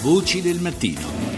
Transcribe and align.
Voci 0.00 0.40
del 0.40 0.60
mattino. 0.60 1.37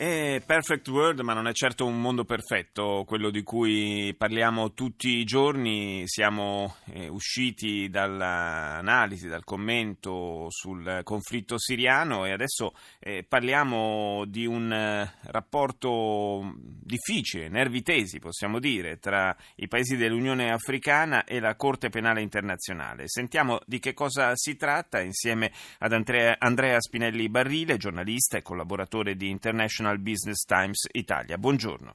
È 0.00 0.42
perfect 0.46 0.88
world, 0.88 1.20
ma 1.20 1.34
non 1.34 1.46
è 1.46 1.52
certo 1.52 1.84
un 1.84 2.00
mondo 2.00 2.24
perfetto, 2.24 3.04
quello 3.06 3.28
di 3.28 3.42
cui 3.42 4.14
parliamo 4.16 4.72
tutti 4.72 5.18
i 5.18 5.24
giorni. 5.24 6.04
Siamo 6.06 6.76
eh, 6.86 7.08
usciti 7.08 7.90
dall'analisi, 7.90 9.28
dal 9.28 9.44
commento 9.44 10.46
sul 10.48 11.02
conflitto 11.04 11.58
siriano 11.58 12.24
e 12.24 12.32
adesso 12.32 12.72
eh, 12.98 13.26
parliamo 13.28 14.24
di 14.26 14.46
un 14.46 14.72
eh, 14.72 15.16
rapporto 15.24 16.54
difficile, 16.56 17.50
nervi 17.50 17.82
tesi, 17.82 18.20
possiamo 18.20 18.58
dire, 18.58 18.98
tra 19.00 19.36
i 19.56 19.68
paesi 19.68 19.98
dell'Unione 19.98 20.50
Africana 20.50 21.24
e 21.24 21.40
la 21.40 21.56
Corte 21.56 21.90
Penale 21.90 22.22
Internazionale. 22.22 23.06
Sentiamo 23.06 23.60
di 23.66 23.78
che 23.78 23.92
cosa 23.92 24.30
si 24.34 24.56
tratta 24.56 25.02
insieme 25.02 25.52
ad 25.80 25.92
Andrea 25.92 26.80
Spinelli 26.80 27.28
Barrile, 27.28 27.76
giornalista 27.76 28.38
e 28.38 28.42
collaboratore 28.42 29.14
di 29.14 29.28
International 29.28 29.88
International 29.90 29.98
Business 29.98 30.44
Times 30.44 30.86
Italia. 30.92 31.36
Buongiorno. 31.36 31.94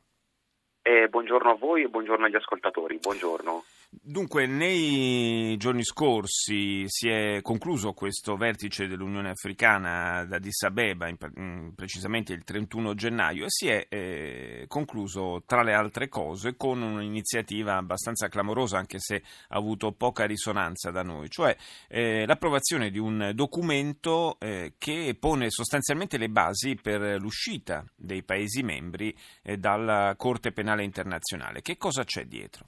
Eh, 0.82 1.08
buongiorno 1.08 1.52
a 1.52 1.56
voi 1.56 1.84
e 1.84 1.88
buongiorno 1.88 2.26
agli 2.26 2.36
ascoltatori. 2.36 3.00
Buongiorno. 3.00 3.64
Dunque, 4.02 4.46
nei 4.48 5.56
giorni 5.58 5.84
scorsi 5.84 6.84
si 6.88 7.08
è 7.08 7.40
concluso 7.42 7.94
questo 7.94 8.36
vertice 8.36 8.88
dell'Unione 8.88 9.30
Africana 9.30 10.26
da 10.26 10.38
Addis 10.38 10.64
Abeba, 10.64 11.08
in, 11.08 11.72
precisamente 11.76 12.34
il 12.34 12.44
31 12.44 12.94
gennaio, 12.96 13.46
e 13.46 13.50
si 13.50 13.68
è 13.68 13.86
eh, 13.90 14.66
concluso, 14.68 15.44
tra 15.46 15.64
le 15.64 15.74
altre 15.74 16.08
cose, 16.10 16.56
con 16.56 16.82
un'iniziativa 16.82 17.78
abbastanza 17.78 18.28
clamorosa, 18.28 18.78
anche 18.78 19.00
se 19.00 19.24
ha 19.50 19.56
avuto 19.56 19.92
poca 19.92 20.26
risonanza 20.26 20.92
da 20.92 21.04
noi, 21.04 21.30
cioè 21.30 21.56
eh, 21.88 22.26
l'approvazione 22.26 22.90
di 22.90 23.00
un 23.00 23.32
documento 23.34 24.38
eh, 24.40 24.74
che 24.78 25.16
pone 25.20 25.50
sostanzialmente 25.50 26.18
le 26.18 26.30
basi 26.30 26.76
per 26.76 27.20
l'uscita 27.20 27.86
dei 27.96 28.24
Paesi 28.24 28.64
membri 28.64 29.16
eh, 29.44 29.58
dalla 29.58 30.14
Corte 30.18 30.52
Penale 30.52 30.84
Internazionale. 30.84 31.62
Che 31.62 31.78
cosa 31.78 32.04
c'è 32.04 32.26
dietro? 32.26 32.68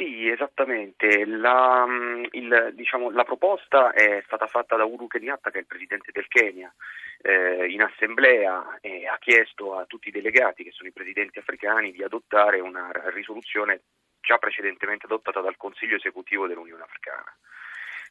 Sì, 0.00 0.30
esattamente. 0.30 1.26
La, 1.26 1.84
mm, 1.86 2.24
il, 2.30 2.72
diciamo, 2.72 3.10
la, 3.10 3.24
proposta 3.24 3.92
è 3.92 4.22
stata 4.24 4.46
fatta 4.46 4.74
da 4.74 4.86
Uhuru 4.86 5.06
Kenyatta, 5.06 5.50
che 5.50 5.58
è 5.58 5.60
il 5.60 5.66
presidente 5.66 6.10
del 6.10 6.26
Kenya, 6.26 6.72
eh, 7.20 7.66
in 7.68 7.82
assemblea 7.82 8.78
e 8.80 9.06
ha 9.06 9.18
chiesto 9.18 9.76
a 9.76 9.84
tutti 9.84 10.08
i 10.08 10.10
delegati, 10.10 10.64
che 10.64 10.70
sono 10.70 10.88
i 10.88 10.92
presidenti 10.92 11.38
africani, 11.38 11.92
di 11.92 12.02
adottare 12.02 12.60
una 12.60 12.90
risoluzione 13.12 13.82
già 14.22 14.38
precedentemente 14.38 15.04
adottata 15.04 15.42
dal 15.42 15.58
Consiglio 15.58 15.96
esecutivo 15.96 16.46
dell'Unione 16.46 16.82
Africana 16.82 17.36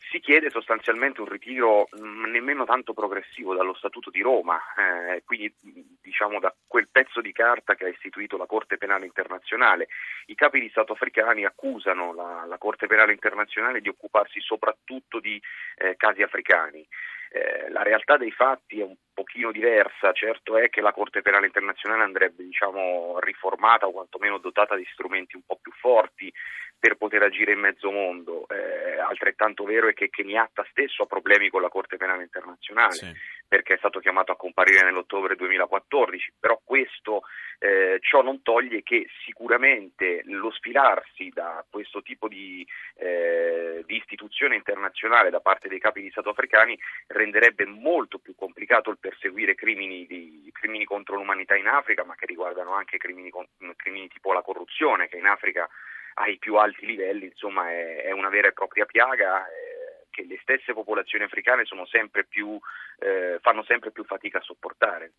si 0.09 0.19
chiede 0.19 0.49
sostanzialmente 0.49 1.21
un 1.21 1.27
ritiro 1.27 1.87
mm, 1.99 2.25
nemmeno 2.25 2.65
tanto 2.65 2.93
progressivo 2.93 3.53
dallo 3.53 3.75
Statuto 3.75 4.09
di 4.09 4.21
Roma, 4.21 4.59
eh, 4.75 5.23
quindi 5.23 5.53
diciamo 6.01 6.39
da 6.39 6.53
quel 6.65 6.89
pezzo 6.91 7.21
di 7.21 7.31
carta 7.31 7.75
che 7.75 7.85
ha 7.85 7.89
istituito 7.89 8.35
la 8.35 8.47
Corte 8.47 8.77
Penale 8.77 9.05
Internazionale. 9.05 9.87
I 10.25 10.35
capi 10.35 10.59
di 10.59 10.69
Stato 10.69 10.93
africani 10.93 11.45
accusano 11.45 12.13
la, 12.13 12.45
la 12.47 12.57
Corte 12.57 12.87
Penale 12.87 13.13
Internazionale 13.13 13.81
di 13.81 13.89
occuparsi 13.89 14.39
soprattutto 14.41 15.19
di 15.19 15.39
eh, 15.77 15.95
casi 15.95 16.23
africani. 16.23 16.85
Eh, 17.31 17.69
la 17.69 17.83
realtà 17.83 18.17
dei 18.17 18.31
fatti 18.31 18.79
è 18.79 18.83
un 18.83 18.95
pochino 19.19 19.51
diversa, 19.51 20.13
certo 20.13 20.57
è 20.57 20.69
che 20.69 20.79
la 20.79 20.93
Corte 20.93 21.21
Penale 21.21 21.47
Internazionale 21.47 22.03
andrebbe 22.03 22.45
diciamo, 22.45 23.19
riformata 23.19 23.85
o 23.85 23.91
quantomeno 23.91 24.37
dotata 24.37 24.77
di 24.77 24.87
strumenti 24.93 25.35
un 25.35 25.41
po' 25.45 25.59
più 25.61 25.73
forti 25.73 26.31
per 26.79 26.95
poter 26.95 27.23
agire 27.23 27.51
in 27.51 27.59
mezzo 27.59 27.91
mondo. 27.91 28.47
Eh, 28.47 28.97
altrettanto 28.97 29.65
vero 29.65 29.89
è 29.89 29.93
che 29.93 30.09
Kenyatta 30.09 30.65
stesso 30.69 31.03
ha 31.03 31.05
problemi 31.05 31.49
con 31.49 31.61
la 31.61 31.67
Corte 31.67 31.97
Penale 31.97 32.23
Internazionale 32.23 32.93
sì. 32.93 33.11
perché 33.45 33.73
è 33.73 33.77
stato 33.77 33.99
chiamato 33.99 34.31
a 34.31 34.37
comparire 34.37 34.85
nell'ottobre 34.85 35.35
2014, 35.35 36.35
però 36.39 36.57
questo 36.63 37.23
eh, 37.59 37.97
ciò 37.99 38.21
non 38.21 38.41
toglie 38.41 38.81
che 38.83 39.09
sicuramente 39.25 40.21
lo 40.27 40.49
sfilarsi 40.51 41.29
da 41.33 41.65
questo 41.69 42.01
tipo 42.01 42.29
di, 42.29 42.65
eh, 42.95 43.68
di 43.89 43.95
istituzione 43.95 44.53
internazionale 44.53 45.31
da 45.31 45.39
parte 45.39 45.67
dei 45.67 45.79
capi 45.79 46.01
di 46.01 46.11
Stato 46.11 46.29
africani 46.29 46.77
renderebbe 47.07 47.65
molto 47.65 48.19
più 48.19 48.35
complicato 48.35 48.91
il 48.91 48.99
perseguire 48.99 49.55
crimini, 49.55 50.05
di, 50.05 50.47
crimini 50.53 50.85
contro 50.85 51.15
l'umanità 51.15 51.55
in 51.55 51.65
Africa, 51.65 52.03
ma 52.03 52.13
che 52.13 52.27
riguardano 52.27 52.73
anche 52.73 52.99
crimini, 52.99 53.31
crimini 53.75 54.07
tipo 54.07 54.31
la 54.31 54.43
corruzione, 54.43 55.07
che 55.07 55.17
in 55.17 55.25
Africa 55.25 55.67
ai 56.15 56.37
più 56.37 56.55
alti 56.57 56.85
livelli, 56.85 57.25
insomma 57.25 57.71
è, 57.71 58.03
è 58.03 58.11
una 58.11 58.29
vera 58.29 58.49
e 58.49 58.53
propria 58.53 58.85
piaga. 58.85 59.47
Eh, 59.47 59.68
che 60.09 60.25
le 60.25 60.37
stesse 60.41 60.73
popolazioni 60.73 61.23
africane 61.25 61.65
sempre 61.89 62.25
più, 62.25 62.59
eh, 62.99 63.39
fanno 63.41 63.63
sempre 63.63 63.91
più 63.91 64.03
fatica 64.03 64.39
a 64.39 64.43
sopportare. 64.43 65.13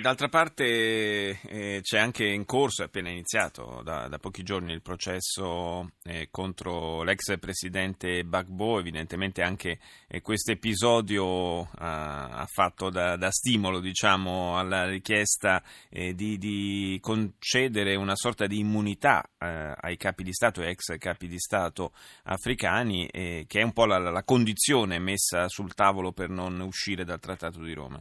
D'altra 0.00 0.28
parte 0.28 1.38
eh, 1.40 1.78
c'è 1.82 2.00
anche 2.00 2.26
in 2.26 2.44
corso, 2.44 2.82
è 2.82 2.86
appena 2.86 3.10
iniziato 3.10 3.80
da, 3.84 4.08
da 4.08 4.18
pochi 4.18 4.42
giorni 4.42 4.72
il 4.72 4.82
processo 4.82 5.92
eh, 6.02 6.26
contro 6.32 7.04
l'ex 7.04 7.38
presidente 7.38 8.24
Bagbo, 8.24 8.80
evidentemente 8.80 9.40
anche 9.40 9.78
eh, 10.08 10.20
questo 10.20 10.50
episodio 10.50 11.60
ha, 11.76 12.28
ha 12.28 12.46
fatto 12.46 12.90
da, 12.90 13.16
da, 13.16 13.30
stimolo 13.30 13.78
diciamo, 13.78 14.58
alla 14.58 14.84
richiesta 14.84 15.62
eh, 15.90 16.12
di, 16.12 16.38
di, 16.38 16.98
concedere 17.00 17.94
una 17.94 18.16
sorta 18.16 18.48
di 18.48 18.58
immunità 18.58 19.30
eh, 19.38 19.74
ai 19.80 19.96
capi 19.96 20.24
di 20.24 20.32
Stato 20.32 20.60
e 20.60 20.70
ex 20.70 20.98
capi 20.98 21.28
di 21.28 21.38
Stato 21.38 21.92
africani, 22.24 23.08
che 23.48 23.60
è 23.60 23.64
un 23.64 23.72
po' 23.72 23.86
la, 23.86 23.98
la 23.98 24.22
condizione 24.22 25.00
messa 25.00 25.48
sul 25.48 25.74
tavolo 25.74 26.12
per 26.12 26.28
non 26.28 26.60
uscire 26.60 27.04
dal 27.04 27.18
Trattato 27.18 27.60
di 27.60 27.72
Roma. 27.72 28.00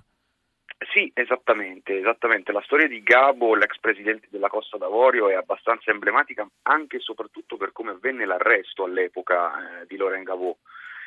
Sì, 0.94 1.12
esattamente, 1.16 1.98
esattamente. 1.98 2.52
La 2.52 2.62
storia 2.62 2.88
di 2.88 3.02
Gabo, 3.02 3.56
l'ex 3.56 3.80
presidente 3.80 4.28
della 4.30 4.50
Costa 4.50 4.78
d'Avorio, 4.78 5.30
è 5.30 5.34
abbastanza 5.34 5.90
emblematica 5.90 6.48
anche 6.64 6.98
e 6.98 7.00
soprattutto 7.00 7.58
per 7.58 7.72
come 7.72 7.92
avvenne 7.92 8.26
l'arresto 8.26 8.84
all'epoca 8.84 9.82
eh, 9.82 9.86
di 9.88 9.98
Laurent 9.98 10.26
Gabo. 10.26 10.60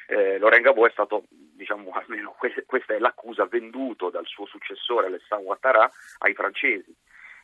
Eh, 0.08 0.38
Laurent 0.38 0.64
Gabo 0.64 0.86
è 0.86 0.90
stato, 0.90 1.24
diciamo, 1.28 1.90
almeno 1.94 2.34
questa 2.66 2.94
è 2.94 2.98
l'accusa, 2.98 3.46
venduto 3.46 4.10
dal 4.10 4.26
suo 4.26 4.46
successore 4.46 5.06
Alessandro 5.06 5.48
Ouattara 5.48 5.88
ai 6.18 6.34
francesi. 6.34 6.92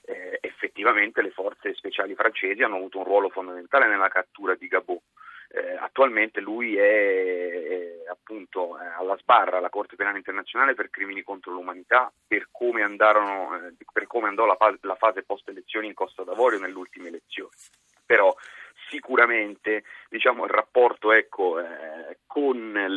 Eh, 0.09 0.39
effettivamente 0.41 1.23
le 1.23 1.31
forze 1.31 1.75
speciali 1.75 2.15
francesi 2.15 2.63
hanno 2.63 2.77
avuto 2.77 2.99
un 2.99 3.05
ruolo 3.05 3.29
fondamentale 3.29 3.87
nella 3.87 4.09
cattura 4.09 4.55
di 4.55 4.67
Gabo. 4.67 5.03
Eh, 5.49 5.77
attualmente 5.79 6.41
lui 6.41 6.77
è, 6.77 6.83
è 6.83 8.09
appunto 8.11 8.79
eh, 8.79 8.87
alla 8.99 9.17
sbarra 9.19 9.59
alla 9.59 9.71
Corte 9.71 9.97
Penale 9.97 10.19
Internazionale 10.19 10.75
per 10.75 10.91
crimini 10.91 11.23
contro 11.23 11.53
l'umanità 11.53 12.13
per 12.27 12.49
come, 12.51 12.83
andarono, 12.83 13.55
eh, 13.57 13.75
per 13.93 14.07
come 14.07 14.29
andò 14.29 14.45
la, 14.45 14.57
la 14.81 14.97
fase 14.97 15.23
post 15.23 15.49
elezioni 15.49 15.87
in 15.87 15.95
Costa 15.95 16.25
d'Avorio 16.25 16.59
nelle 16.59 16.77
ultime 16.77 17.09
elezioni. 17.09 17.51
Però 18.05 18.35
sicuramente 18.89 19.85
diciamo, 20.09 20.45
il 20.45 20.51
rapporto 20.51 21.13
ecco, 21.13 21.59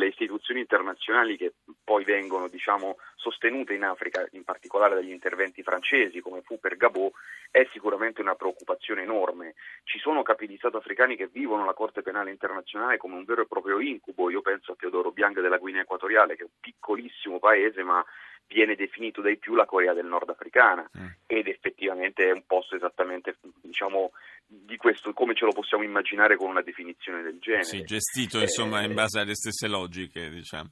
con 0.00 0.06
le 0.06 0.06
istituzioni 0.06 0.60
internazionali 0.60 1.36
che 1.36 1.52
poi 1.84 2.04
vengono 2.04 2.48
diciamo, 2.48 2.96
sostenute 3.16 3.74
in 3.74 3.84
Africa, 3.84 4.26
in 4.32 4.44
particolare 4.44 4.94
dagli 4.94 5.10
interventi 5.10 5.62
francesi 5.62 6.20
come 6.20 6.40
fu 6.42 6.58
per 6.58 6.76
Gabot, 6.76 7.12
è 7.50 7.66
sicuramente 7.72 8.20
una 8.20 8.34
preoccupazione 8.34 9.02
enorme. 9.02 9.54
Ci 9.84 9.98
sono 9.98 10.22
capi 10.22 10.46
di 10.46 10.56
Stato 10.56 10.78
africani 10.78 11.16
che 11.16 11.28
vivono 11.28 11.64
la 11.64 11.74
Corte 11.74 12.02
Penale 12.02 12.30
Internazionale 12.30 12.96
come 12.96 13.16
un 13.16 13.24
vero 13.24 13.42
e 13.42 13.46
proprio 13.46 13.80
incubo, 13.80 14.30
io 14.30 14.40
penso 14.40 14.72
a 14.72 14.76
Teodoro 14.76 15.10
Biang 15.12 15.40
della 15.40 15.58
Guinea 15.58 15.82
Equatoriale 15.82 16.36
che 16.36 16.42
è 16.42 16.46
un 16.46 16.58
piccolissimo 16.60 17.38
paese 17.38 17.82
ma 17.82 18.04
viene 18.46 18.74
definito 18.74 19.20
dai 19.20 19.36
più 19.36 19.54
la 19.54 19.64
Corea 19.64 19.92
del 19.92 20.06
Nord 20.06 20.28
africana 20.30 20.88
mm. 20.98 21.06
ed 21.26 21.46
effettivamente 21.46 22.28
è 22.28 22.32
un 22.32 22.44
posto 22.46 22.74
esattamente 22.74 23.36
diciamo 23.62 24.10
di 24.52 24.76
questo 24.76 25.12
come 25.12 25.34
ce 25.34 25.44
lo 25.44 25.52
possiamo 25.52 25.84
immaginare 25.84 26.36
con 26.36 26.50
una 26.50 26.62
definizione 26.62 27.22
del 27.22 27.38
genere. 27.38 27.64
Sì, 27.64 27.82
gestito 27.84 28.38
eh, 28.38 28.42
insomma 28.42 28.82
in 28.82 28.94
base 28.94 29.20
alle 29.20 29.34
stesse 29.34 29.68
logiche, 29.68 30.28
diciamo. 30.28 30.70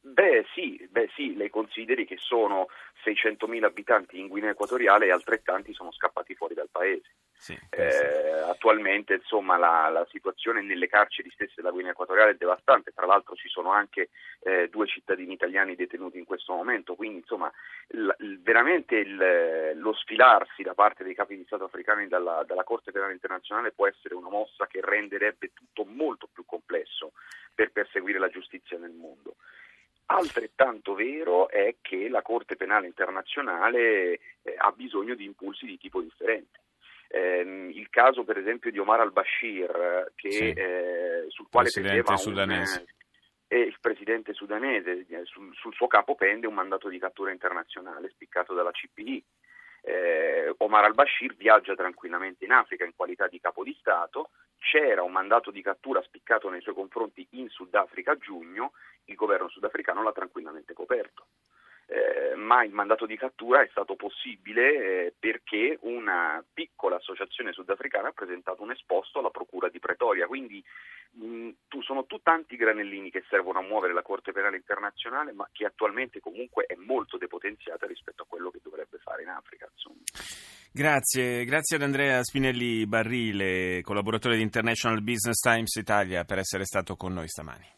Beh 0.00 0.44
sì, 0.54 0.84
beh 0.90 1.10
sì, 1.14 1.34
lei 1.36 1.48
consideri 1.48 2.04
che 2.04 2.16
sono 2.18 2.66
600.000 3.04 3.64
abitanti 3.64 4.18
in 4.18 4.26
Guinea 4.26 4.50
Equatoriale 4.50 5.06
e 5.06 5.12
altrettanti 5.12 5.72
sono 5.72 5.92
scappati 5.92 6.34
fuori 6.34 6.54
dal 6.54 6.68
paese. 6.70 7.14
Sì, 7.38 7.56
eh, 7.70 8.40
attualmente 8.48 9.14
insomma, 9.14 9.56
la, 9.56 9.88
la, 9.90 10.06
situazione 10.10 10.62
nelle 10.62 10.88
carceri 10.88 11.30
stesse 11.30 11.54
della 11.56 11.70
Guinea 11.70 11.92
Equatoriale 11.92 12.32
è 12.32 12.36
devastante, 12.36 12.92
tra 12.92 13.06
l'altro 13.06 13.36
ci 13.36 13.48
sono 13.48 13.70
anche 13.70 14.08
eh, 14.40 14.68
due 14.68 14.86
cittadini 14.86 15.34
italiani 15.34 15.76
detenuti 15.76 16.18
in 16.18 16.24
questo 16.24 16.54
momento, 16.54 16.94
quindi 16.94 17.18
insomma, 17.18 17.52
l, 17.88 18.06
l, 18.06 18.40
veramente 18.40 18.96
il, 18.96 19.72
lo 19.74 19.92
sfilarsi 19.92 20.62
da 20.62 20.74
parte 20.74 21.04
dei 21.04 21.14
capi 21.14 21.36
di 21.36 21.44
Stato 21.44 21.64
africani 21.64 22.08
dalla, 22.08 22.42
dalla 22.44 22.64
Corte 22.64 22.90
Penale 22.90 23.12
Internazionale 23.12 23.72
può 23.72 23.86
essere 23.86 24.14
una 24.14 24.30
mossa 24.30 24.66
che 24.66 24.80
renderebbe 24.82 25.52
tutto 25.52 25.84
molto 25.84 26.28
più 26.32 26.44
complesso 26.46 27.12
per 27.54 27.70
perseguire 27.70 28.18
la 28.18 28.30
giustizia 28.30 28.78
nel 28.78 28.92
mondo. 28.92 29.36
Altrettanto 30.06 30.94
vero 30.94 31.48
è 31.48 31.76
che 31.80 32.08
la 32.08 32.22
Corte 32.22 32.56
Penale 32.56 32.86
Internazionale 32.86 34.20
eh, 34.42 34.54
ha 34.56 34.70
bisogno 34.70 35.14
di 35.14 35.24
impulsi 35.24 35.66
di 35.66 35.78
tipo 35.78 36.00
differente. 36.00 36.60
Eh, 37.08 37.70
il 37.72 37.88
caso 37.88 38.24
per 38.24 38.38
esempio 38.38 38.70
di 38.70 38.78
Omar 38.78 39.00
al-Bashir, 39.00 40.12
che, 40.14 40.30
sì. 40.30 40.50
eh, 40.50 41.24
sul 41.28 41.46
quale 41.50 41.70
pendeva 41.72 42.12
un, 42.12 42.16
e 43.48 43.58
il 43.60 43.76
presidente 43.80 44.32
sudanese, 44.32 45.06
eh, 45.08 45.24
sul, 45.24 45.54
sul 45.54 45.72
suo 45.74 45.86
capo 45.86 46.16
pende 46.16 46.46
un 46.46 46.54
mandato 46.54 46.88
di 46.88 46.98
cattura 46.98 47.30
internazionale 47.30 48.10
spiccato 48.10 48.54
dalla 48.54 48.72
CPI. 48.72 49.24
Eh, 49.82 50.52
Omar 50.58 50.84
al-Bashir 50.84 51.36
viaggia 51.36 51.76
tranquillamente 51.76 52.44
in 52.44 52.50
Africa 52.50 52.84
in 52.84 52.94
qualità 52.96 53.28
di 53.28 53.38
capo 53.38 53.62
di 53.62 53.76
Stato, 53.78 54.30
c'era 54.58 55.04
un 55.04 55.12
mandato 55.12 55.52
di 55.52 55.62
cattura 55.62 56.02
spiccato 56.02 56.48
nei 56.48 56.60
suoi 56.60 56.74
confronti 56.74 57.24
in 57.32 57.48
Sudafrica 57.48 58.12
a 58.12 58.16
giugno, 58.16 58.72
il 59.04 59.14
governo 59.14 59.48
sudafricano 59.48 60.02
l'ha 60.02 60.12
tranquillamente 60.12 60.72
coperto 60.72 61.26
eh, 61.86 62.34
ma 62.34 62.64
il 62.64 62.72
mandato 62.72 63.06
di 63.06 63.16
cattura 63.16 63.62
è 63.62 63.68
stato 63.70 63.94
possibile 63.94 65.06
eh, 65.06 65.14
perché 65.18 65.78
una 65.82 66.44
piccola 66.52 66.96
associazione 66.96 67.52
sudafricana 67.52 68.08
ha 68.08 68.12
presentato 68.12 68.62
un 68.62 68.72
esposto 68.72 69.20
alla 69.20 69.30
Procura 69.30 69.68
di 69.68 69.78
Pretoria, 69.78 70.26
quindi 70.26 70.62
mh, 71.12 71.50
tu, 71.68 71.82
sono 71.82 72.04
tu 72.04 72.20
tanti 72.22 72.56
granellini 72.56 73.10
che 73.10 73.24
servono 73.28 73.60
a 73.60 73.62
muovere 73.62 73.92
la 73.92 74.02
Corte 74.02 74.32
Penale 74.32 74.56
Internazionale, 74.56 75.32
ma 75.32 75.48
che 75.52 75.64
attualmente 75.64 76.20
comunque 76.20 76.64
è 76.64 76.74
molto 76.74 77.18
depotenziata 77.18 77.86
rispetto 77.86 78.22
a 78.22 78.26
quello 78.28 78.50
che 78.50 78.60
dovrebbe 78.62 78.98
fare 78.98 79.22
in 79.22 79.28
Africa. 79.28 79.68
Insomma. 79.72 80.00
Grazie, 80.72 81.44
grazie 81.44 81.76
ad 81.76 81.82
Andrea 81.82 82.22
Spinelli 82.22 82.86
Barrile, 82.86 83.80
collaboratore 83.82 84.36
di 84.36 84.42
International 84.42 85.00
Business 85.02 85.38
Times 85.40 85.74
Italia, 85.76 86.24
per 86.24 86.38
essere 86.38 86.64
stato 86.64 86.96
con 86.96 87.14
noi 87.14 87.28
stamani. 87.28 87.74